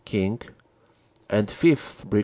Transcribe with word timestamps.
King; 0.03 0.41
and 1.29 1.47
5th., 1.47 2.09
Brig. 2.09 2.19